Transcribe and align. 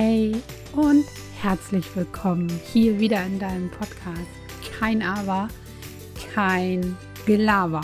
Hey 0.00 0.32
und 0.76 1.06
herzlich 1.42 1.84
willkommen 1.96 2.48
hier 2.72 3.00
wieder 3.00 3.20
in 3.26 3.40
deinem 3.40 3.68
Podcast. 3.68 4.30
Kein 4.78 5.02
Aber, 5.02 5.48
kein 6.32 6.96
Gelaber. 7.26 7.80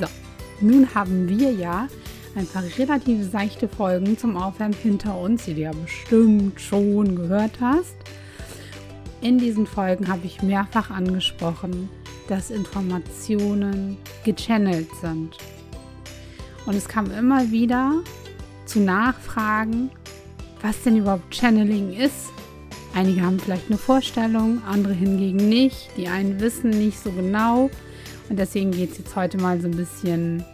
So, 0.00 0.06
nun 0.62 0.94
haben 0.94 1.28
wir 1.28 1.52
ja 1.52 1.88
ein 2.34 2.46
paar 2.46 2.62
relativ 2.78 3.30
seichte 3.30 3.68
Folgen 3.68 4.16
zum 4.16 4.38
Aufwärmen 4.38 4.78
hinter 4.82 5.20
uns, 5.20 5.44
die 5.44 5.52
du 5.52 5.60
ja 5.60 5.72
bestimmt 5.72 6.58
schon 6.58 7.16
gehört 7.16 7.60
hast. 7.60 7.96
In 9.20 9.36
diesen 9.36 9.66
Folgen 9.66 10.08
habe 10.08 10.24
ich 10.24 10.40
mehrfach 10.40 10.88
angesprochen, 10.88 11.90
dass 12.28 12.50
Informationen 12.50 13.98
gechannelt 14.24 14.88
sind. 15.02 15.36
Und 16.64 16.76
es 16.76 16.88
kam 16.88 17.10
immer 17.10 17.50
wieder 17.50 17.92
zu 18.64 18.80
Nachfragen, 18.80 19.90
was 20.62 20.82
denn 20.82 20.96
überhaupt 20.96 21.34
Channeling 21.34 21.92
ist. 21.92 22.32
Einige 22.94 23.22
haben 23.22 23.38
vielleicht 23.38 23.68
eine 23.68 23.78
Vorstellung, 23.78 24.62
andere 24.64 24.92
hingegen 24.92 25.48
nicht. 25.48 25.90
Die 25.96 26.08
einen 26.08 26.40
wissen 26.40 26.70
nicht 26.70 26.98
so 26.98 27.12
genau. 27.12 27.70
Und 28.28 28.38
deswegen 28.38 28.72
geht 28.72 28.92
es 28.92 28.98
jetzt 28.98 29.16
heute 29.16 29.38
mal 29.38 29.60
so 29.60 29.68
ein 29.68 29.76
bisschen 29.76 30.44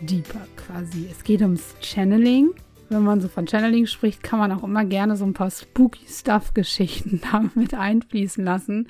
deeper 0.00 0.46
quasi. 0.56 1.08
Es 1.10 1.24
geht 1.24 1.42
ums 1.42 1.74
Channeling. 1.80 2.50
Wenn 2.88 3.02
man 3.02 3.20
so 3.20 3.28
von 3.28 3.46
Channeling 3.46 3.86
spricht, 3.86 4.22
kann 4.22 4.38
man 4.38 4.52
auch 4.52 4.62
immer 4.62 4.84
gerne 4.84 5.16
so 5.16 5.24
ein 5.24 5.32
paar 5.32 5.50
spooky 5.50 6.06
Stuff-Geschichten 6.06 7.20
damit 7.32 7.74
einfließen 7.74 8.44
lassen. 8.44 8.88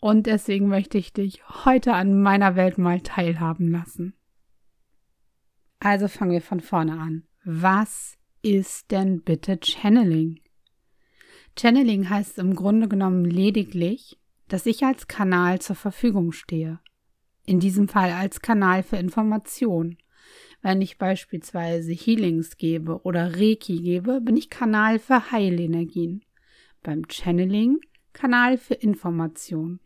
Und 0.00 0.26
deswegen 0.26 0.68
möchte 0.68 0.98
ich 0.98 1.12
dich 1.12 1.42
heute 1.64 1.92
an 1.92 2.20
meiner 2.20 2.56
Welt 2.56 2.78
mal 2.78 3.00
teilhaben 3.00 3.70
lassen. 3.70 4.14
Also 5.80 6.08
fangen 6.08 6.32
wir 6.32 6.42
von 6.42 6.60
vorne 6.60 6.98
an. 6.98 7.24
Was 7.44 8.16
ist 8.46 8.92
denn 8.92 9.22
bitte 9.22 9.58
Channeling? 9.60 10.40
Channeling 11.58 12.08
heißt 12.08 12.38
im 12.38 12.54
Grunde 12.54 12.86
genommen 12.86 13.24
lediglich, 13.24 14.20
dass 14.46 14.66
ich 14.66 14.84
als 14.84 15.08
Kanal 15.08 15.60
zur 15.60 15.74
Verfügung 15.74 16.30
stehe. 16.30 16.78
In 17.44 17.58
diesem 17.58 17.88
Fall 17.88 18.12
als 18.12 18.42
Kanal 18.42 18.84
für 18.84 18.98
Information. 18.98 19.98
Wenn 20.62 20.80
ich 20.80 20.96
beispielsweise 20.96 21.92
Healings 21.92 22.56
gebe 22.56 23.02
oder 23.02 23.34
Reiki 23.34 23.80
gebe, 23.80 24.20
bin 24.20 24.36
ich 24.36 24.48
Kanal 24.48 25.00
für 25.00 25.32
Heilenergien. 25.32 26.24
Beim 26.84 27.08
Channeling 27.08 27.80
Kanal 28.12 28.58
für 28.58 28.74
Information. 28.74 29.80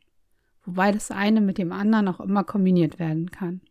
Wobei 0.67 0.93
das 0.93 1.11
eine 1.11 1.41
mit 1.41 1.57
dem 1.57 1.73
anderen 1.73 2.09
auch 2.09 2.21
immer 2.21 2.45
kombiniert 2.45 2.99
werden 2.99 3.31
kann. 3.31 3.63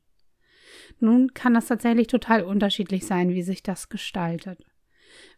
Nun 1.00 1.36
kann 1.36 1.54
das 1.54 1.68
tatsächlich 1.68 2.08
total 2.08 2.44
unterschiedlich 2.44 3.06
sein, 3.06 3.30
wie 3.30 3.44
sich 3.44 3.62
das 3.62 3.90
gestaltet. 3.90 4.66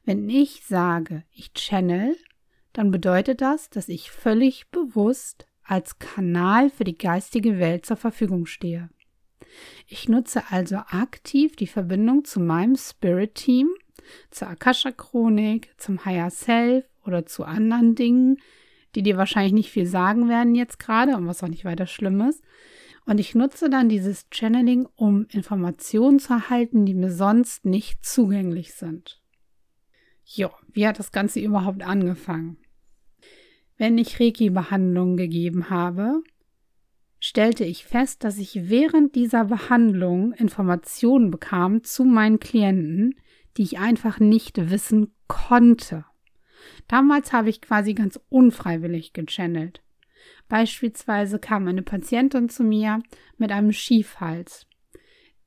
Wenn 0.04 0.30
ich 0.30 0.64
sage, 0.66 1.24
ich 1.32 1.54
channel, 1.54 2.16
dann 2.74 2.92
bedeutet 2.92 3.42
das, 3.42 3.70
dass 3.70 3.90
ich 3.90 4.12
völlig 4.12 4.70
bewusst 4.70 5.46
als 5.64 6.00
Kanal 6.00 6.70
für 6.70 6.84
die 6.84 6.98
geistige 6.98 7.60
Welt 7.60 7.86
zur 7.86 7.98
Verfügung 7.98 8.46
stehe. 8.46 8.90
Ich 9.88 10.08
nutze 10.08 10.44
also 10.50 10.78
aktiv 10.78 11.56
die 11.56 11.68
Verbindung 11.68 12.24
zu 12.24 12.40
meinem 12.40 12.76
Spirit 12.76 13.36
Team, 13.36 13.70
zur 14.30 14.48
Akasha 14.48 14.92
Chronik, 14.92 15.74
zum 15.78 16.06
Higher 16.06 16.30
Self 16.30 16.86
oder 17.06 17.26
zu 17.26 17.44
anderen 17.44 17.96
Dingen, 17.96 18.38
die 18.96 19.04
dir 19.04 19.18
wahrscheinlich 19.18 19.54
nicht 19.54 19.72
viel 19.72 19.86
sagen 19.86 20.30
werden 20.30 20.56
jetzt 20.56 20.80
gerade 20.80 21.16
und 21.16 21.28
was 21.28 21.44
auch 21.44 21.48
nicht 21.48 21.66
weiter 21.66 21.88
schlimm 21.88 22.22
ist. 22.22 22.44
Und 23.06 23.20
ich 23.20 23.36
nutze 23.36 23.70
dann 23.70 23.90
dieses 23.90 24.28
Channeling, 24.32 24.88
um 24.96 25.26
Informationen 25.30 26.20
zu 26.20 26.34
erhalten, 26.34 26.86
die 26.86 26.94
mir 26.94 27.12
sonst 27.12 27.66
nicht 27.66 28.06
zugänglich 28.06 28.74
sind. 28.74 29.21
Jo, 30.34 30.50
wie 30.72 30.88
hat 30.88 30.98
das 30.98 31.12
Ganze 31.12 31.42
überhaupt 31.42 31.84
angefangen? 31.84 32.58
Wenn 33.78 33.98
ich 33.98 34.20
Reiki-Behandlungen 34.20 35.18
gegeben 35.18 35.70
habe, 35.70 36.24
stellte 37.20 37.66
ich 37.66 37.84
fest, 37.84 38.24
dass 38.24 38.38
ich 38.38 38.70
während 38.70 39.16
dieser 39.16 39.46
Behandlung 39.46 40.32
Informationen 40.32 41.32
bekam 41.32 41.84
zu 41.84 42.06
meinen 42.06 42.40
Klienten, 42.40 43.16
die 43.58 43.64
ich 43.64 43.80
einfach 43.80 44.20
nicht 44.22 44.70
wissen 44.70 45.14
konnte. 45.28 46.06
Damals 46.88 47.34
habe 47.34 47.50
ich 47.50 47.60
quasi 47.60 47.94
ganz 47.94 48.18
unfreiwillig 48.30 49.12
gechannelt. 49.12 49.84
Beispielsweise 50.48 51.40
kam 51.40 51.68
eine 51.68 51.82
Patientin 51.82 52.48
zu 52.48 52.64
mir 52.64 53.02
mit 53.38 53.52
einem 53.52 53.74
Schiefhals 53.74 54.66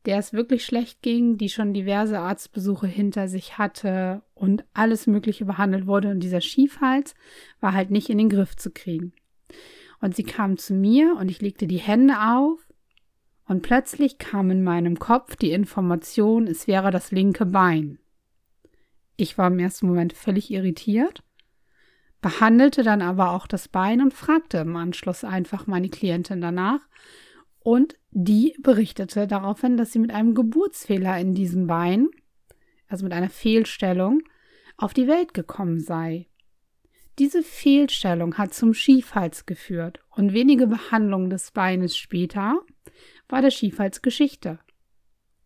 der 0.06 0.18
es 0.18 0.32
wirklich 0.32 0.64
schlecht 0.64 1.02
ging, 1.02 1.38
die 1.38 1.48
schon 1.48 1.72
diverse 1.72 2.18
Arztbesuche 2.18 2.86
hinter 2.86 3.28
sich 3.28 3.56
hatte 3.58 4.22
und 4.34 4.64
alles 4.74 5.06
Mögliche 5.06 5.44
behandelt 5.44 5.86
wurde. 5.86 6.10
Und 6.10 6.20
dieser 6.20 6.40
Schiefhals 6.40 7.14
war 7.60 7.72
halt 7.72 7.90
nicht 7.90 8.10
in 8.10 8.18
den 8.18 8.28
Griff 8.28 8.56
zu 8.56 8.70
kriegen. 8.70 9.12
Und 10.00 10.14
sie 10.14 10.24
kam 10.24 10.58
zu 10.58 10.74
mir 10.74 11.16
und 11.18 11.30
ich 11.30 11.40
legte 11.40 11.66
die 11.66 11.78
Hände 11.78 12.14
auf 12.20 12.60
und 13.46 13.62
plötzlich 13.62 14.18
kam 14.18 14.50
in 14.50 14.62
meinem 14.62 14.98
Kopf 14.98 15.36
die 15.36 15.52
Information, 15.52 16.46
es 16.46 16.66
wäre 16.66 16.90
das 16.90 17.10
linke 17.10 17.46
Bein. 17.46 17.98
Ich 19.16 19.38
war 19.38 19.46
im 19.46 19.58
ersten 19.58 19.86
Moment 19.86 20.12
völlig 20.12 20.50
irritiert, 20.50 21.22
behandelte 22.20 22.82
dann 22.82 23.00
aber 23.00 23.30
auch 23.30 23.46
das 23.46 23.68
Bein 23.68 24.02
und 24.02 24.12
fragte 24.12 24.58
im 24.58 24.76
Anschluss 24.76 25.24
einfach 25.24 25.66
meine 25.66 25.88
Klientin 25.88 26.40
danach, 26.40 26.80
und 27.64 27.96
die 28.10 28.54
berichtete 28.62 29.26
daraufhin, 29.26 29.76
dass 29.76 29.90
sie 29.90 29.98
mit 29.98 30.12
einem 30.12 30.34
Geburtsfehler 30.34 31.18
in 31.18 31.34
diesem 31.34 31.66
Bein, 31.66 32.08
also 32.86 33.04
mit 33.04 33.12
einer 33.12 33.30
Fehlstellung, 33.30 34.22
auf 34.76 34.92
die 34.94 35.08
Welt 35.08 35.34
gekommen 35.34 35.80
sei. 35.80 36.28
Diese 37.18 37.42
Fehlstellung 37.42 38.36
hat 38.36 38.52
zum 38.52 38.74
Schiefhals 38.74 39.46
geführt 39.46 40.00
und 40.10 40.34
wenige 40.34 40.66
Behandlungen 40.66 41.30
des 41.30 41.52
Beines 41.52 41.96
später 41.96 42.60
war 43.28 43.40
der 43.40 43.50
Schiefhals 43.50 44.02
Geschichte. 44.02 44.58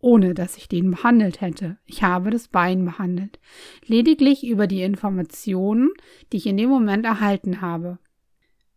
Ohne 0.01 0.35
dass 0.35 0.57
ich 0.57 0.69
den 0.69 0.91
behandelt 0.91 1.41
hätte. 1.41 1.79
Ich 1.85 2.03
habe 2.03 2.31
das 2.31 2.49
Bein 2.49 2.85
behandelt. 2.85 3.39
Lediglich 3.87 4.47
über 4.47 4.67
die 4.67 4.83
Informationen, 4.83 5.91
die 6.33 6.39
ich 6.39 6.47
in 6.47 6.57
dem 6.57 6.69
Moment 6.69 7.05
erhalten 7.05 7.61
habe 7.61 7.99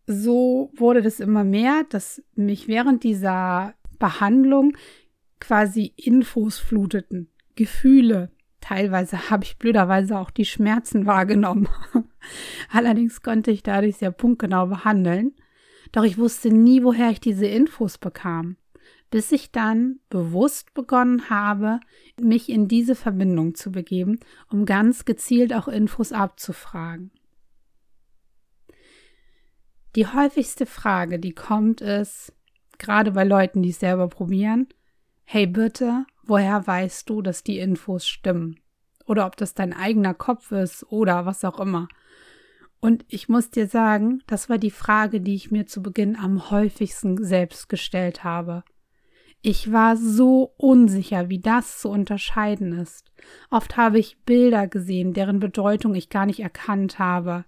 so 0.06 0.70
wurde 0.74 1.02
das 1.02 1.20
immer 1.20 1.44
mehr, 1.44 1.84
dass 1.88 2.22
mich 2.34 2.68
während 2.68 3.04
dieser 3.04 3.74
Behandlung 3.98 4.76
quasi 5.38 5.92
Infos 5.96 6.58
fluteten, 6.58 7.28
Gefühle. 7.54 8.30
Teilweise 8.60 9.30
habe 9.30 9.44
ich 9.44 9.58
blöderweise 9.58 10.18
auch 10.18 10.30
die 10.30 10.44
Schmerzen 10.44 11.06
wahrgenommen. 11.06 11.68
Allerdings 12.70 13.22
konnte 13.22 13.50
ich 13.50 13.62
dadurch 13.62 13.96
sehr 13.96 14.12
punktgenau 14.12 14.66
behandeln. 14.66 15.34
Doch 15.90 16.04
ich 16.04 16.16
wusste 16.16 16.50
nie, 16.50 16.82
woher 16.82 17.10
ich 17.10 17.20
diese 17.20 17.46
Infos 17.46 17.98
bekam, 17.98 18.56
bis 19.10 19.30
ich 19.30 19.50
dann 19.50 20.00
bewusst 20.08 20.72
begonnen 20.74 21.28
habe, 21.28 21.80
mich 22.20 22.48
in 22.48 22.66
diese 22.66 22.94
Verbindung 22.94 23.54
zu 23.54 23.72
begeben, 23.72 24.20
um 24.50 24.64
ganz 24.64 25.04
gezielt 25.04 25.52
auch 25.52 25.68
Infos 25.68 26.12
abzufragen. 26.12 27.10
Die 29.94 30.06
häufigste 30.06 30.64
Frage, 30.64 31.18
die 31.18 31.34
kommt, 31.34 31.80
ist, 31.82 32.32
gerade 32.78 33.12
bei 33.12 33.24
Leuten, 33.24 33.62
die 33.62 33.70
es 33.70 33.80
selber 33.80 34.08
probieren, 34.08 34.68
hey 35.24 35.46
bitte, 35.46 36.06
woher 36.22 36.66
weißt 36.66 37.08
du, 37.10 37.20
dass 37.20 37.44
die 37.44 37.58
Infos 37.58 38.06
stimmen? 38.06 38.58
Oder 39.06 39.26
ob 39.26 39.36
das 39.36 39.54
dein 39.54 39.72
eigener 39.72 40.14
Kopf 40.14 40.50
ist 40.52 40.84
oder 40.90 41.26
was 41.26 41.44
auch 41.44 41.60
immer. 41.60 41.88
Und 42.80 43.04
ich 43.08 43.28
muss 43.28 43.50
dir 43.50 43.66
sagen, 43.66 44.22
das 44.26 44.48
war 44.48 44.58
die 44.58 44.70
Frage, 44.70 45.20
die 45.20 45.34
ich 45.34 45.50
mir 45.50 45.66
zu 45.66 45.82
Beginn 45.82 46.16
am 46.16 46.50
häufigsten 46.50 47.22
selbst 47.22 47.68
gestellt 47.68 48.24
habe. 48.24 48.64
Ich 49.42 49.72
war 49.72 49.96
so 49.96 50.54
unsicher, 50.56 51.28
wie 51.28 51.40
das 51.40 51.80
zu 51.80 51.90
unterscheiden 51.90 52.72
ist. 52.78 53.12
Oft 53.50 53.76
habe 53.76 53.98
ich 53.98 54.22
Bilder 54.24 54.68
gesehen, 54.68 55.12
deren 55.12 55.38
Bedeutung 55.40 55.94
ich 55.94 56.08
gar 56.08 56.26
nicht 56.26 56.40
erkannt 56.40 56.98
habe. 56.98 57.44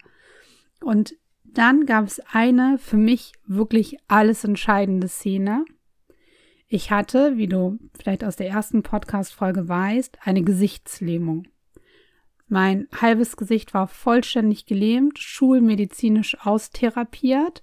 Und 0.80 1.14
dann 1.58 1.86
gab 1.86 2.06
es 2.06 2.20
eine 2.32 2.78
für 2.78 2.96
mich 2.96 3.32
wirklich 3.46 3.98
alles 4.08 4.44
entscheidende 4.44 5.08
Szene. 5.08 5.64
Ich 6.68 6.90
hatte, 6.90 7.36
wie 7.36 7.46
du 7.46 7.78
vielleicht 7.98 8.24
aus 8.24 8.36
der 8.36 8.48
ersten 8.48 8.82
Podcast-Folge 8.82 9.68
weißt, 9.68 10.18
eine 10.22 10.42
Gesichtslähmung. 10.42 11.46
Mein 12.48 12.88
halbes 13.00 13.36
Gesicht 13.36 13.74
war 13.74 13.88
vollständig 13.88 14.66
gelähmt, 14.66 15.18
schulmedizinisch 15.18 16.36
austherapiert. 16.40 17.62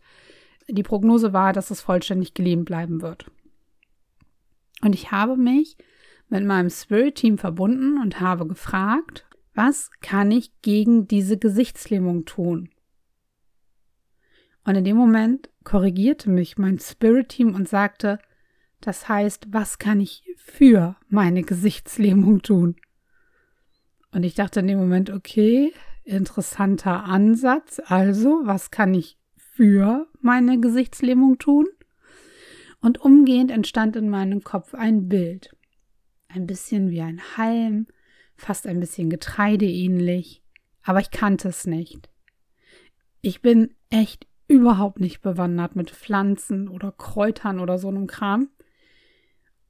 Die 0.67 0.83
Prognose 0.83 1.33
war, 1.33 1.53
dass 1.53 1.71
es 1.71 1.81
vollständig 1.81 2.33
gelähmt 2.33 2.65
bleiben 2.65 3.01
wird. 3.01 3.25
Und 4.81 4.95
ich 4.95 5.11
habe 5.11 5.37
mich 5.37 5.77
mit 6.29 6.45
meinem 6.45 6.69
Spirit-Team 6.69 7.37
verbunden 7.37 8.01
und 8.01 8.19
habe 8.19 8.47
gefragt, 8.47 9.25
was 9.53 9.91
kann 10.01 10.31
ich 10.31 10.51
gegen 10.61 11.07
diese 11.07 11.37
Gesichtslähmung 11.37 12.25
tun? 12.25 12.69
Und 14.63 14.75
in 14.75 14.83
dem 14.83 14.97
Moment 14.97 15.49
korrigierte 15.63 16.29
mich 16.29 16.57
mein 16.57 16.79
Spirit-Team 16.79 17.55
und 17.55 17.67
sagte, 17.67 18.19
das 18.79 19.07
heißt, 19.07 19.47
was 19.51 19.79
kann 19.79 19.99
ich 19.99 20.23
für 20.37 20.95
meine 21.07 21.43
Gesichtslähmung 21.43 22.41
tun? 22.41 22.75
Und 24.11 24.23
ich 24.23 24.35
dachte 24.35 24.59
in 24.59 24.67
dem 24.67 24.79
Moment, 24.79 25.09
okay, 25.09 25.73
interessanter 26.03 27.05
Ansatz. 27.05 27.79
Also, 27.85 28.41
was 28.43 28.71
kann 28.71 28.93
ich 28.93 29.17
für 29.37 30.07
meine 30.19 30.59
Gesichtslähmung 30.59 31.37
tun? 31.37 31.67
Und 32.81 32.99
umgehend 32.99 33.51
entstand 33.51 33.95
in 33.95 34.09
meinem 34.09 34.43
Kopf 34.43 34.73
ein 34.73 35.07
Bild. 35.07 35.55
Ein 36.27 36.47
bisschen 36.47 36.89
wie 36.89 37.01
ein 37.01 37.21
Halm, 37.37 37.87
fast 38.35 38.65
ein 38.65 38.79
bisschen 38.79 39.09
getreideähnlich, 39.09 40.41
aber 40.83 40.99
ich 40.99 41.11
kannte 41.11 41.49
es 41.49 41.67
nicht. 41.67 42.09
Ich 43.21 43.41
bin 43.41 43.75
echt 43.91 44.25
überhaupt 44.51 44.99
nicht 44.99 45.21
bewandert 45.21 45.77
mit 45.77 45.91
Pflanzen 45.91 46.67
oder 46.67 46.91
Kräutern 46.91 47.59
oder 47.59 47.79
so 47.79 47.87
einem 47.87 48.05
Kram. 48.05 48.49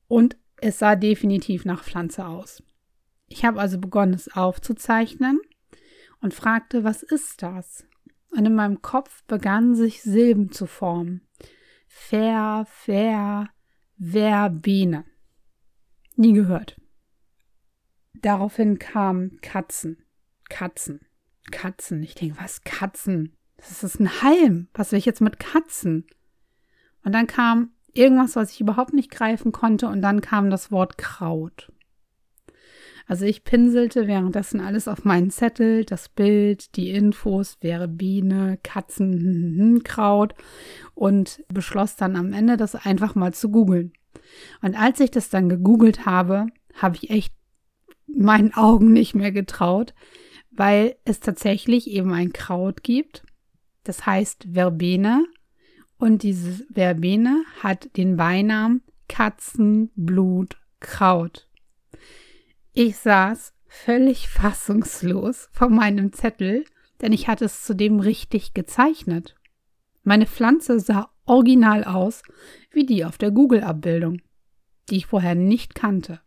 Und 0.08 0.38
es 0.58 0.80
sah 0.80 0.96
definitiv 0.96 1.66
nach 1.66 1.84
Pflanze 1.84 2.26
aus. 2.26 2.64
Ich 3.28 3.46
habe 3.46 3.60
also 3.60 3.80
begonnen, 3.80 4.16
es 4.16 4.36
aufzuzeichnen 4.36 5.40
und 6.20 6.34
fragte, 6.34 6.84
was 6.84 7.04
ist 7.04 7.44
das? 7.44 7.86
Und 8.32 8.46
in 8.46 8.56
meinem 8.56 8.82
Kopf 8.82 9.24
begannen 9.26 9.76
sich 9.76 10.02
Silben 10.02 10.52
zu 10.52 10.66
formen. 10.66 11.22
Ver, 11.88 12.66
ver, 12.68 13.50
verbene. 14.00 15.06
Nie 16.16 16.34
gehört. 16.34 16.82
Daraufhin 18.14 18.80
kamen 18.80 19.40
Katzen. 19.42 20.04
Katzen. 20.50 21.02
Katzen. 21.52 22.02
Ich 22.02 22.16
denke, 22.16 22.42
was 22.42 22.64
Katzen? 22.64 23.38
Das 23.68 23.84
ist 23.84 24.00
ein 24.00 24.22
Halm. 24.22 24.68
Was 24.74 24.92
will 24.92 25.00
ich 25.00 25.06
jetzt 25.06 25.22
mit 25.22 25.40
Katzen? 25.40 26.06
Und 27.04 27.14
dann 27.14 27.28
kam 27.28 27.72
irgendwas, 27.94 28.36
was 28.36 28.52
ich 28.52 28.62
überhaupt 28.62 28.94
nicht 28.94 29.12
greifen 29.12 29.52
konnte, 29.52 29.88
und 29.88 30.02
dann 30.02 30.22
kam 30.22 30.50
das 30.50 30.72
Wort 30.72 30.98
Kraut. 30.98 31.72
Also 33.08 33.26
ich 33.26 33.44
pinselte 33.44 34.08
währenddessen 34.08 34.62
alles 34.62 34.88
auf 34.88 35.04
meinen 35.04 35.32
Zettel, 35.32 35.84
das 35.84 36.08
Bild, 36.08 36.76
die 36.78 36.92
Infos, 36.92 37.58
wäre 37.60 37.88
Biene, 37.88 38.58
Katzen, 38.64 39.82
Kraut 39.84 40.34
und 40.94 41.44
beschloss 41.50 41.96
dann 41.96 42.16
am 42.16 42.32
Ende, 42.32 42.58
das 42.58 42.76
einfach 42.76 43.16
mal 43.16 43.34
zu 43.34 43.50
googeln. 43.50 43.92
Und 44.62 44.80
als 44.80 45.00
ich 45.00 45.12
das 45.12 45.30
dann 45.30 45.50
gegoogelt 45.50 46.06
habe, 46.06 46.48
habe 46.74 46.96
ich 46.96 47.10
echt 47.10 47.34
meinen 48.08 48.54
Augen 48.54 48.94
nicht 48.94 49.14
mehr 49.14 49.32
getraut, 49.32 49.94
weil 50.52 50.96
es 51.04 51.20
tatsächlich 51.20 51.90
eben 51.90 52.14
ein 52.14 52.34
Kraut 52.34 52.84
gibt. 52.84 53.24
Das 53.84 54.06
heißt 54.06 54.50
Verbene. 54.54 55.26
Und 55.98 56.24
diese 56.24 56.66
Verbene 56.74 57.44
hat 57.62 57.98
den 57.98 58.18
Beinamen 58.18 58.84
Katzenblutkraut. 59.08 61.48
Ich 62.74 62.98
saß 62.98 63.54
völlig 63.68 64.28
fassungslos 64.28 65.50
vor 65.52 65.70
meinem 65.70 66.12
Zettel, 66.14 66.66
denn 67.02 67.14
ich 67.14 67.28
hatte 67.28 67.46
es 67.46 67.64
zudem 67.64 68.00
richtig 68.00 68.54
gezeichnet. 68.54 69.36
Meine 70.04 70.26
Pflanze 70.26 70.80
sah 70.80 71.12
original 71.26 71.84
aus 71.84 72.24
wie 72.72 72.86
die 72.86 73.06
auf 73.06 73.18
der 73.18 73.32
Google-Abbildung, 73.32 74.22
die 74.90 74.98
ich 74.98 75.06
vorher 75.06 75.36
nicht 75.36 75.76
kannte. 75.76 76.22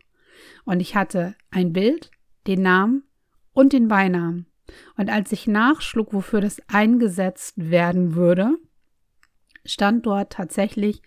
Und 0.65 0.81
ich 0.81 0.97
hatte 0.97 1.35
ein 1.51 1.73
Bild, 1.73 2.11
den 2.47 2.62
Namen 2.62 3.05
und 3.53 3.73
den 3.73 3.89
Beinamen. 3.89 4.47
Und 4.96 5.11
als 5.11 5.32
ich 5.32 5.46
nachschlug, 5.46 6.12
wofür 6.12 6.40
das 6.40 6.61
eingesetzt 6.69 7.55
werden 7.56 8.14
würde, 8.14 8.56
stand 9.64 10.06
dort 10.06 10.32
tatsächlich, 10.32 11.02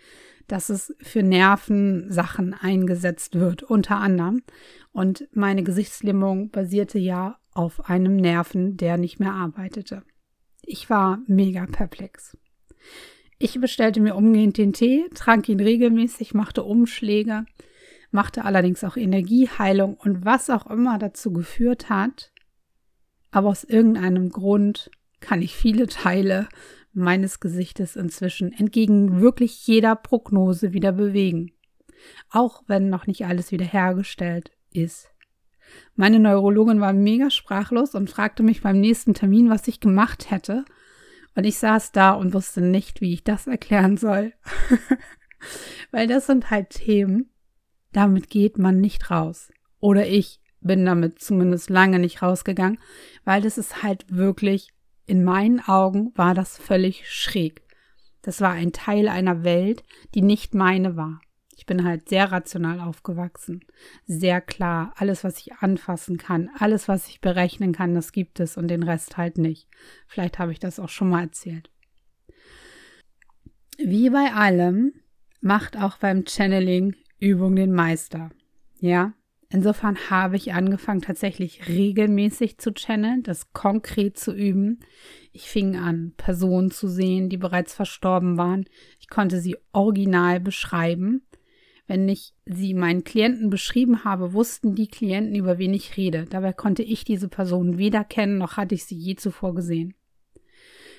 dass 0.48 0.69
es 0.69 0.95
für 1.00 1.24
Nervensachen 1.24 2.54
eingesetzt 2.54 3.36
wird, 3.36 3.63
unter 3.63 3.98
anderem. 3.98 4.44
Und 4.92 5.27
meine 5.33 5.63
Gesichtslähmung 5.63 6.50
basierte 6.51 7.00
ja 7.00 7.38
auf 7.54 7.89
einem 7.89 8.15
Nerven, 8.15 8.77
der 8.77 8.98
nicht 8.98 9.19
mehr 9.19 9.33
arbeitete. 9.33 10.03
Ich 10.63 10.89
war 10.89 11.19
mega 11.27 11.65
perplex. 11.65 12.38
Ich 13.39 13.60
bestellte 13.60 14.00
mir 14.00 14.15
umgehend 14.15 14.57
den 14.57 14.74
Tee, 14.74 15.06
trank 15.13 15.48
ihn 15.50 15.60
regelmäßig, 15.60 16.33
machte 16.33 16.63
Umschläge, 16.63 17.45
machte 18.10 18.45
allerdings 18.45 18.83
auch 18.83 18.98
Energieheilung 18.98 19.95
und 19.95 20.25
was 20.25 20.50
auch 20.50 20.68
immer 20.68 20.98
dazu 20.98 21.31
geführt 21.31 21.89
hat. 21.89 22.31
Aber 23.31 23.50
aus 23.50 23.63
irgendeinem 23.63 24.29
Grund 24.29 24.91
kann 25.19 25.41
ich 25.41 25.56
viele 25.56 25.88
Teile 25.88 26.47
meines 26.94 27.39
Gesichtes 27.39 27.95
inzwischen 27.95 28.51
entgegen 28.51 29.21
wirklich 29.21 29.68
jeder 29.68 29.95
Prognose 29.95 30.74
wieder 30.74 30.91
bewegen. 30.91 31.51
Auch 32.29 32.63
wenn 32.68 32.89
noch 32.89 33.07
nicht 33.07 33.25
alles 33.25 33.51
wiederhergestellt 33.51 34.51
ist. 34.71 35.09
Meine 35.95 36.19
Neurologin 36.19 36.79
war 36.79 36.94
mega 36.94 37.29
sprachlos 37.29 37.94
und 37.94 38.09
fragte 38.09 38.44
mich 38.44 38.62
beim 38.62 38.79
nächsten 38.79 39.13
Termin, 39.13 39.50
was 39.50 39.68
ich 39.68 39.79
gemacht 39.79 40.31
hätte. 40.31 40.65
Und 41.35 41.44
ich 41.44 41.57
saß 41.57 41.91
da 41.91 42.12
und 42.12 42.33
wusste 42.33 42.62
nicht, 42.62 43.01
wie 43.01 43.13
ich 43.13 43.24
das 43.24 43.47
erklären 43.47 43.97
soll. 43.97 44.33
Weil 45.91 46.07
das 46.07 46.25
sind 46.25 46.50
halt 46.50 46.71
Themen, 46.71 47.29
damit 47.91 48.29
geht 48.29 48.57
man 48.57 48.79
nicht 48.79 49.12
raus. 49.12 49.51
Oder 49.79 50.07
ich 50.07 50.39
bin 50.68 50.86
damit 50.86 51.19
zumindest 51.19 51.69
lange 51.69 52.00
nicht 52.00 52.22
rausgegangen, 52.22 52.80
weil 53.25 53.42
das 53.42 53.58
ist 53.58 53.84
halt 53.84 54.06
wirklich 54.10 54.69
in 55.06 55.24
meinen 55.24 55.62
Augen 55.62 56.12
war 56.16 56.34
das 56.34 56.58
völlig 56.58 57.10
schräg. 57.10 57.62
Das 58.22 58.42
war 58.42 58.52
ein 58.52 58.74
Teil 58.74 59.08
einer 59.08 59.44
Welt, 59.46 59.84
die 60.14 60.22
nicht 60.22 60.54
meine 60.54 60.98
war. 60.98 61.22
Ich 61.56 61.66
bin 61.66 61.84
halt 61.84 62.10
sehr 62.10 62.31
rational 62.31 62.80
aufgewachsen, 62.81 63.62
sehr 64.06 64.42
klar. 64.42 64.94
Alles, 64.98 65.24
was 65.24 65.40
ich 65.40 65.54
anfassen 65.54 66.18
kann, 66.18 66.50
alles, 66.60 66.88
was 66.88 67.08
ich 67.08 67.22
berechnen 67.22 67.72
kann, 67.72 67.96
das 67.96 68.12
gibt 68.12 68.40
es 68.40 68.58
und 68.58 68.68
den 68.68 68.84
Rest 68.84 69.18
halt 69.18 69.38
nicht. 69.38 69.68
Vielleicht 70.08 70.38
habe 70.40 70.52
ich 70.52 70.60
das 70.60 70.80
auch 70.80 70.90
schon 70.90 71.10
mal 71.10 71.24
erzählt. 71.24 71.72
Wie 73.78 74.10
bei 74.10 74.34
allem 74.34 74.94
macht 75.42 75.78
auch 75.78 75.98
beim 75.98 76.25
Channeling 76.28 76.96
Übung 77.20 77.56
den 77.56 77.74
Meister. 77.74 78.30
Ja, 78.80 79.13
Insofern 79.50 79.98
habe 80.10 80.36
ich 80.36 80.54
angefangen, 80.54 81.02
tatsächlich 81.02 81.70
regelmäßig 81.70 82.58
zu 82.58 82.74
channeln, 82.74 83.24
das 83.24 83.54
konkret 83.54 84.18
zu 84.18 84.34
üben. 84.34 84.82
Ich 85.32 85.50
fing 85.50 85.78
an, 85.78 86.14
Personen 86.18 86.70
zu 86.70 86.90
sehen, 86.90 87.30
die 87.30 87.38
bereits 87.38 87.74
verstorben 87.74 88.38
waren. 88.38 88.66
Ich 89.00 89.08
konnte 89.08 89.40
sie 89.40 89.56
original 89.72 90.42
beschreiben. 90.42 91.22
Wenn 91.88 92.10
ich 92.10 92.34
sie 92.46 92.74
meinen 92.74 93.06
Klienten 93.06 93.50
beschrieben 93.50 94.04
habe, 94.04 94.34
wussten 94.34 94.75
die 94.75 94.89
Klienten, 94.89 95.36
über 95.36 95.58
wen 95.58 95.74
ich 95.74 95.96
rede. 95.96 96.25
Dabei 96.30 96.51
konnte 96.51 96.84
ich 96.84 97.06
diese 97.06 97.30
Person 97.30 97.77
weder 97.77 98.04
kennen, 98.04 98.38
noch 98.38 98.58
hatte 98.58 98.75
ich 98.75 98.84
sie 98.84 98.98
je 98.98 99.16
zuvor 99.16 99.56
gesehen. 99.56 99.94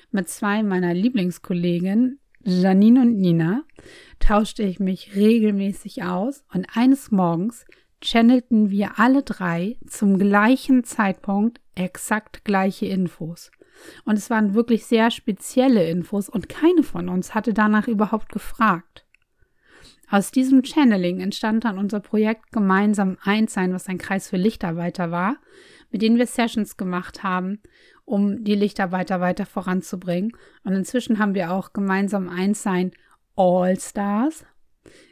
Mit 0.09 0.27
zwei 0.27 0.63
meiner 0.63 0.95
Lieblingskolleginnen, 0.95 2.19
Janine 2.43 3.01
und 3.01 3.17
Nina, 3.17 3.63
tauschte 4.17 4.63
ich 4.63 4.79
mich 4.79 5.15
regelmäßig 5.15 6.01
aus 6.01 6.43
und 6.51 6.65
eines 6.73 7.11
Morgens 7.11 7.65
channelten 8.01 8.69
wir 8.69 8.99
alle 8.99 9.23
drei 9.23 9.77
zum 9.87 10.17
gleichen 10.17 10.83
Zeitpunkt 10.83 11.59
exakt 11.75 12.45
gleiche 12.45 12.85
Infos. 12.85 13.51
Und 14.05 14.17
es 14.17 14.29
waren 14.29 14.53
wirklich 14.53 14.85
sehr 14.85 15.09
spezielle 15.11 15.89
Infos 15.89 16.29
und 16.29 16.49
keine 16.49 16.83
von 16.83 17.09
uns 17.09 17.33
hatte 17.33 17.53
danach 17.53 17.87
überhaupt 17.87 18.31
gefragt. 18.31 19.05
Aus 20.11 20.31
diesem 20.31 20.63
Channeling 20.63 21.19
entstand 21.19 21.65
dann 21.65 21.77
unser 21.77 21.99
Projekt 21.99 22.51
Gemeinsam 22.51 23.17
Eins 23.21 23.53
sein, 23.53 23.73
was 23.73 23.87
ein 23.87 23.99
Kreis 23.99 24.27
für 24.27 24.37
Lichtarbeiter 24.37 25.11
war, 25.11 25.37
mit 25.91 26.01
denen 26.01 26.17
wir 26.17 26.25
Sessions 26.25 26.77
gemacht 26.77 27.21
haben, 27.21 27.61
um 28.05 28.43
die 28.43 28.55
Lichtarbeiter 28.55 29.21
weiter 29.21 29.45
voranzubringen. 29.45 30.31
Und 30.63 30.73
inzwischen 30.73 31.19
haben 31.19 31.35
wir 31.35 31.51
auch 31.51 31.73
Gemeinsam 31.73 32.27
Eins 32.27 32.63
sein 32.63 32.91
All 33.35 33.79
Stars, 33.79 34.45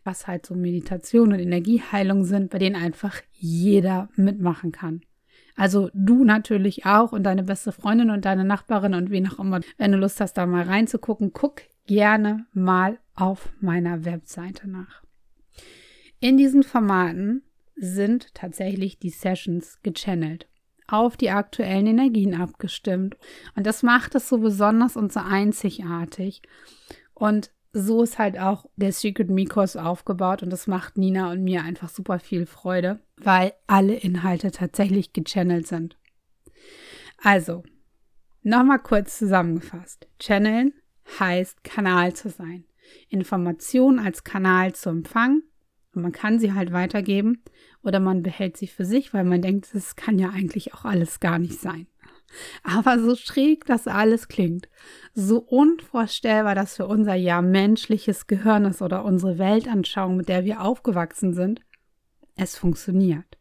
was 0.04 0.28
halt 0.28 0.46
so 0.46 0.56
Meditation 0.56 1.34
und 1.34 1.40
Energieheilung 1.40 2.24
sind, 2.24 2.50
bei 2.50 2.58
denen 2.58 2.76
einfach 2.76 3.22
jeder 3.34 4.10
mitmachen 4.16 4.72
kann. 4.72 5.02
Also 5.56 5.90
du 5.94 6.24
natürlich 6.24 6.86
auch 6.86 7.12
und 7.12 7.24
deine 7.24 7.44
beste 7.44 7.72
Freundin 7.72 8.12
und 8.12 8.26
deine 8.26 8.46
Nachbarin 8.46 8.94
und 8.94 9.10
wen 9.10 9.28
auch 9.28 9.40
immer. 9.40 9.62
Wenn 9.78 9.92
du 9.92 9.98
Lust 9.98 10.22
hast, 10.22 10.34
da 10.34 10.46
mal 10.46 10.64
reinzugucken, 10.64 11.34
guck 11.34 11.62
gerne 11.88 12.46
mal 12.54 13.00
auf 13.16 13.50
meiner 13.60 14.06
Webseite 14.06 14.70
nach. 14.70 15.02
In 16.20 16.38
diesen 16.38 16.64
Formaten 16.64 17.42
sind 17.76 18.34
tatsächlich 18.36 19.00
die 19.00 19.10
Sessions 19.10 19.80
gechannelt, 19.82 20.48
auf 20.88 21.18
die 21.18 21.32
aktuellen 21.32 21.88
Energien 21.88 22.40
abgestimmt. 22.40 23.18
Und 23.56 23.66
das 23.66 23.82
macht 23.82 24.16
es 24.16 24.30
so 24.30 24.38
besonders 24.40 24.96
und 24.96 25.12
so 25.12 25.20
einzigartig. 25.20 26.42
Und 27.14 27.52
so 27.78 28.02
ist 28.02 28.18
halt 28.18 28.40
auch 28.40 28.66
der 28.76 28.92
Secret 28.92 29.30
Mikos 29.30 29.76
aufgebaut 29.76 30.42
und 30.44 30.50
das 30.50 30.68
macht 30.68 30.98
Nina 30.98 31.32
und 31.32 31.44
mir 31.44 31.64
einfach 31.64 31.90
super 31.90 32.20
viel 32.20 32.46
Freude, 32.46 33.00
weil 33.18 33.54
alle 33.68 33.94
Inhalte 33.94 34.52
tatsächlich 34.52 35.14
gechannelt 35.14 35.68
sind. 35.68 35.98
Also, 37.18 37.64
nochmal 38.42 38.80
kurz 38.80 39.18
zusammengefasst. 39.20 40.08
Channeln 40.20 40.74
heißt 41.20 41.64
Kanal 41.64 42.14
zu 42.14 42.30
sein. 42.30 42.66
Informationen 43.10 44.00
als 44.00 44.24
Kanal 44.24 44.74
zu 44.74 44.90
empfangen 44.90 45.44
und 45.94 46.02
man 46.02 46.12
kann 46.12 46.40
sie 46.40 46.54
halt 46.54 46.72
weitergeben 46.72 47.44
oder 47.84 48.00
man 48.00 48.24
behält 48.24 48.58
sie 48.58 48.68
für 48.68 48.86
sich, 48.86 49.14
weil 49.14 49.24
man 49.24 49.42
denkt, 49.42 49.74
es 49.74 49.96
kann 49.96 50.18
ja 50.20 50.30
eigentlich 50.30 50.74
auch 50.74 50.86
alles 50.86 51.20
gar 51.20 51.38
nicht 51.38 51.60
sein. 51.60 51.88
Aber 52.64 53.00
so 53.00 53.16
schräg 53.16 53.66
das 53.66 53.88
alles 53.88 54.28
klingt, 54.28 54.68
so 55.14 55.40
unvorstellbar 55.40 56.56
das 56.56 56.76
für 56.76 56.88
unser 56.88 57.16
ja 57.16 57.42
menschliches 57.42 58.28
Gehirn 58.28 58.66
ist 58.66 58.82
oder 58.82 59.06
unsere 59.06 59.38
Weltanschauung, 59.38 60.18
mit 60.18 60.30
der 60.30 60.44
wir 60.46 60.62
aufgewachsen 60.62 61.34
sind, 61.34 61.62
es 62.36 62.56
funktioniert. 62.58 63.38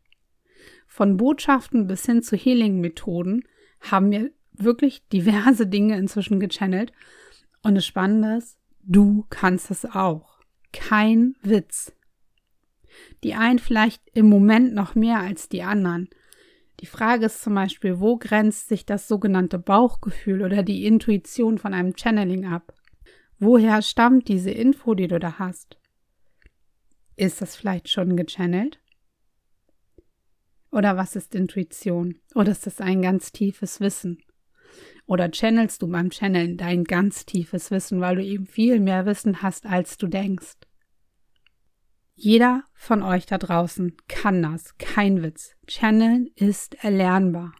Von 0.86 1.16
Botschaften 1.16 1.86
bis 1.86 2.06
hin 2.06 2.22
zu 2.22 2.36
Healing-Methoden 2.36 3.42
haben 3.80 4.10
wir 4.10 4.30
wirklich 4.52 5.06
diverse 5.08 5.66
Dinge 5.66 5.98
inzwischen 5.98 6.40
gechannelt. 6.40 6.92
Und 7.62 7.74
das 7.74 7.84
Spannende 7.84 8.38
ist, 8.38 8.58
du 8.82 9.26
kannst 9.28 9.70
es 9.70 9.84
auch. 9.84 10.38
Kein 10.72 11.34
Witz. 11.42 11.92
Die 13.22 13.34
einen 13.34 13.58
vielleicht 13.58 14.02
im 14.14 14.28
Moment 14.28 14.74
noch 14.74 14.94
mehr 14.94 15.20
als 15.20 15.48
die 15.48 15.62
anderen. 15.62 16.08
Die 16.80 16.86
Frage 16.86 17.26
ist 17.26 17.40
zum 17.42 17.54
Beispiel, 17.54 18.00
wo 18.00 18.16
grenzt 18.16 18.68
sich 18.68 18.84
das 18.84 19.08
sogenannte 19.08 19.58
Bauchgefühl 19.58 20.42
oder 20.42 20.62
die 20.62 20.84
Intuition 20.84 21.58
von 21.58 21.72
einem 21.72 21.96
Channeling 21.96 22.46
ab? 22.46 22.74
Woher 23.38 23.82
stammt 23.82 24.28
diese 24.28 24.50
Info, 24.50 24.94
die 24.94 25.08
du 25.08 25.18
da 25.18 25.38
hast? 25.38 25.78
Ist 27.16 27.40
das 27.40 27.56
vielleicht 27.56 27.88
schon 27.88 28.16
gechannelt? 28.16 28.80
Oder 30.70 30.98
was 30.98 31.16
ist 31.16 31.34
Intuition? 31.34 32.16
Oder 32.34 32.52
ist 32.52 32.66
das 32.66 32.80
ein 32.80 33.00
ganz 33.00 33.32
tiefes 33.32 33.80
Wissen? 33.80 34.18
Oder 35.06 35.30
channelst 35.30 35.80
du 35.80 35.88
beim 35.88 36.10
Channeln 36.10 36.58
dein 36.58 36.84
ganz 36.84 37.24
tiefes 37.24 37.70
Wissen, 37.70 38.00
weil 38.00 38.16
du 38.16 38.24
eben 38.24 38.46
viel 38.46 38.80
mehr 38.80 39.06
Wissen 39.06 39.40
hast, 39.40 39.64
als 39.64 39.96
du 39.96 40.08
denkst? 40.08 40.56
Jeder 42.18 42.64
von 42.72 43.02
euch 43.02 43.26
da 43.26 43.36
draußen 43.36 43.94
kann 44.08 44.42
das, 44.42 44.76
kein 44.78 45.22
Witz. 45.22 45.54
Channeln 45.68 46.30
ist 46.34 46.82
erlernbar. 46.82 47.52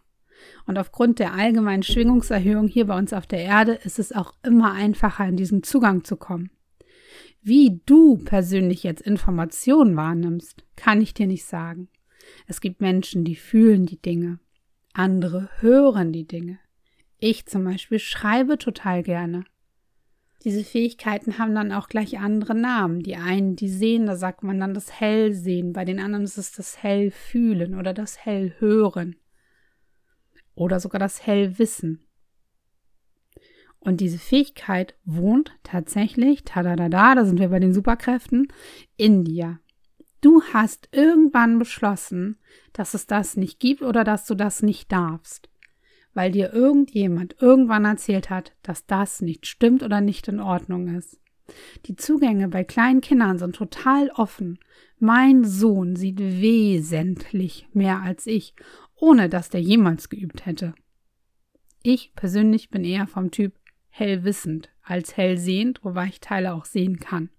Und 0.65 0.79
aufgrund 0.79 1.19
der 1.19 1.33
allgemeinen 1.33 1.83
Schwingungserhöhung 1.83 2.67
hier 2.67 2.87
bei 2.87 2.97
uns 2.97 3.13
auf 3.13 3.27
der 3.27 3.39
Erde 3.39 3.73
ist 3.73 3.99
es 3.99 4.11
auch 4.11 4.33
immer 4.43 4.73
einfacher, 4.73 5.27
in 5.27 5.37
diesen 5.37 5.61
Zugang 5.61 6.03
zu 6.03 6.17
kommen. 6.17 6.49
Wie 7.43 7.81
du 7.85 8.17
persönlich 8.17 8.81
jetzt 8.81 9.01
Informationen 9.01 9.95
wahrnimmst, 9.95 10.65
kann 10.75 11.01
ich 11.01 11.13
dir 11.13 11.27
nicht 11.27 11.45
sagen. 11.45 11.87
Es 12.47 12.59
gibt 12.59 12.81
Menschen, 12.81 13.23
die 13.23 13.35
fühlen 13.35 13.85
die 13.85 14.01
Dinge. 14.01 14.39
Andere 14.91 15.49
hören 15.59 16.11
die 16.11 16.27
Dinge. 16.27 16.57
Ich 17.19 17.45
zum 17.45 17.63
Beispiel 17.63 17.99
schreibe 17.99 18.57
total 18.57 19.03
gerne. 19.03 19.43
Diese 20.47 20.63
Fähigkeiten 20.63 21.39
haben 21.39 21.53
dann 21.53 21.73
auch 21.73 21.89
gleich 21.89 22.19
andere 22.19 22.55
Namen. 22.55 23.03
Die 23.03 23.17
einen, 23.17 23.57
die 23.57 23.67
sehen, 23.67 24.05
da 24.05 24.15
sagt 24.15 24.43
man 24.43 24.61
dann 24.61 24.73
das 24.73 24.97
Hellsehen, 24.97 25.73
bei 25.73 25.83
den 25.83 25.99
anderen 25.99 26.23
ist 26.23 26.37
es 26.37 26.53
das 26.53 26.81
Hellfühlen 26.81 27.77
oder 27.77 27.93
das 27.93 28.17
Hellhören 28.23 29.17
oder 30.55 30.79
sogar 30.79 30.99
das 30.99 31.27
Hellwissen. 31.27 32.07
Und 33.79 33.99
diese 33.99 34.19
Fähigkeit 34.19 34.95
wohnt 35.03 35.51
tatsächlich, 35.63 36.45
tadadada, 36.45 37.15
da 37.15 37.25
sind 37.25 37.41
wir 37.41 37.49
bei 37.49 37.59
den 37.59 37.73
Superkräften, 37.73 38.47
in 38.95 39.25
dir. 39.25 39.59
Du 40.21 40.41
hast 40.53 40.87
irgendwann 40.93 41.59
beschlossen, 41.59 42.37
dass 42.71 42.93
es 42.93 43.05
das 43.05 43.35
nicht 43.35 43.59
gibt 43.59 43.81
oder 43.81 44.05
dass 44.05 44.25
du 44.25 44.33
das 44.33 44.63
nicht 44.63 44.93
darfst 44.93 45.49
weil 46.17 46.31
dir 46.31 46.51
irgendjemand 46.51 47.35
irgendwann 47.39 47.85
erzählt 47.85 48.31
hat, 48.31 48.51
dass 48.63 48.87
das 48.87 49.21
nicht 49.21 49.45
stimmt 49.45 49.83
oder 49.83 50.01
nicht 50.01 50.27
in 50.27 50.39
Ordnung 50.39 50.87
ist. 50.95 51.19
Die 51.85 51.95
Zugänge 51.95 52.47
bei 52.47 52.63
kleinen 52.63 53.01
Kindern 53.01 53.37
sind 53.37 53.55
total 53.55 54.09
offen. 54.15 54.57
Mein 54.97 55.43
Sohn 55.43 55.95
sieht 55.95 56.17
wesentlich 56.17 57.67
mehr 57.71 58.01
als 58.01 58.25
ich, 58.25 58.55
ohne 58.95 59.29
dass 59.29 59.51
der 59.51 59.61
jemals 59.61 60.09
geübt 60.09 60.47
hätte. 60.47 60.73
Ich 61.83 62.13
persönlich 62.15 62.71
bin 62.71 62.83
eher 62.83 63.05
vom 63.05 63.29
Typ 63.29 63.53
hellwissend 63.89 64.71
als 64.81 65.17
hellsehend, 65.17 65.81
wobei 65.83 66.07
ich 66.07 66.19
Teile 66.19 66.55
auch 66.55 66.65
sehen 66.65 66.97
kann. 66.97 67.29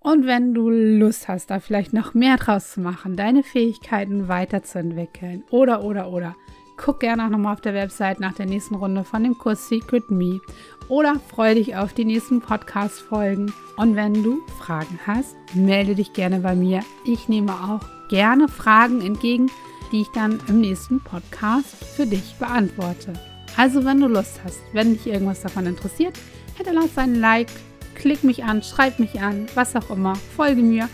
Und 0.00 0.26
wenn 0.28 0.54
du 0.54 0.70
Lust 0.70 1.26
hast, 1.26 1.50
da 1.50 1.58
vielleicht 1.58 1.92
noch 1.92 2.14
mehr 2.14 2.36
draus 2.36 2.70
zu 2.70 2.80
machen, 2.80 3.16
deine 3.16 3.42
Fähigkeiten 3.42 4.28
weiterzuentwickeln 4.28 5.42
oder 5.50 5.82
oder 5.82 6.12
oder, 6.12 6.36
Guck 6.84 6.98
gerne 6.98 7.24
auch 7.24 7.28
nochmal 7.28 7.54
auf 7.54 7.60
der 7.60 7.74
Website 7.74 8.18
nach 8.18 8.34
der 8.34 8.46
nächsten 8.46 8.74
Runde 8.74 9.04
von 9.04 9.22
dem 9.22 9.38
Kurs 9.38 9.68
Secret 9.68 10.10
Me 10.10 10.40
oder 10.88 11.20
freue 11.28 11.54
dich 11.54 11.76
auf 11.76 11.92
die 11.92 12.04
nächsten 12.04 12.40
Podcast-Folgen. 12.40 13.54
Und 13.76 13.94
wenn 13.94 14.14
du 14.14 14.40
Fragen 14.58 14.98
hast, 15.06 15.36
melde 15.54 15.94
dich 15.94 16.12
gerne 16.12 16.40
bei 16.40 16.56
mir. 16.56 16.80
Ich 17.04 17.28
nehme 17.28 17.52
auch 17.52 18.08
gerne 18.08 18.48
Fragen 18.48 19.00
entgegen, 19.00 19.48
die 19.92 20.00
ich 20.00 20.08
dann 20.08 20.40
im 20.48 20.60
nächsten 20.60 20.98
Podcast 20.98 21.76
für 21.94 22.04
dich 22.04 22.34
beantworte. 22.40 23.12
Also, 23.56 23.84
wenn 23.84 24.00
du 24.00 24.08
Lust 24.08 24.40
hast, 24.44 24.58
wenn 24.72 24.94
dich 24.94 25.06
irgendwas 25.06 25.42
davon 25.42 25.66
interessiert, 25.66 26.18
hinterlass 26.56 26.98
einen 26.98 27.20
Like, 27.20 27.50
klick 27.94 28.24
mich 28.24 28.42
an, 28.42 28.60
schreib 28.60 28.98
mich 28.98 29.20
an, 29.20 29.46
was 29.54 29.76
auch 29.76 29.90
immer, 29.90 30.16
folge 30.16 30.62
mir 30.62 30.88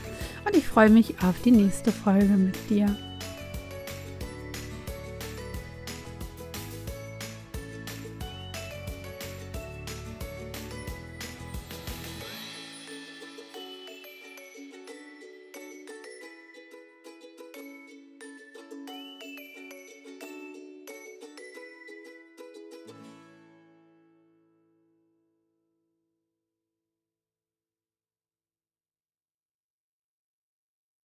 und 0.44 0.54
ich 0.54 0.66
freue 0.66 0.90
mich 0.90 1.14
auf 1.22 1.40
die 1.46 1.52
nächste 1.52 1.92
Folge 1.92 2.34
mit 2.34 2.68
dir. 2.68 2.94